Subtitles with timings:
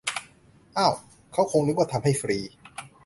[0.75, 0.89] เอ้า
[1.33, 2.37] เขาคงนึกว่าทำให้ฟรี